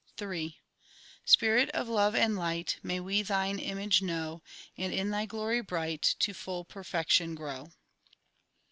III 0.19 0.59
Spirit 1.25 1.69
of 1.75 1.87
love 1.87 2.15
and 2.15 2.35
light, 2.35 2.79
May 2.81 2.99
we 2.99 3.21
Thine 3.21 3.59
image 3.59 4.01
know, 4.01 4.41
And 4.75 4.91
in 4.91 5.11
Thy 5.11 5.27
glory 5.27 5.61
bright, 5.61 6.15
To 6.21 6.33
full 6.33 6.65
perfection 6.65 7.35
grow. 7.35 7.69